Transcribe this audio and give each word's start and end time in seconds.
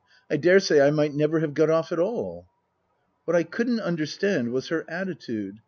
I 0.31 0.37
daresay 0.37 0.81
I 0.81 0.89
might 0.89 1.13
never 1.13 1.41
have 1.41 1.53
got 1.53 1.69
off 1.69 1.91
at 1.91 1.99
all." 1.99 2.47
What 3.25 3.35
I 3.37 3.43
couldn't 3.43 3.81
understand 3.81 4.51
was 4.51 4.69
her 4.69 4.83
attitude. 4.89 5.59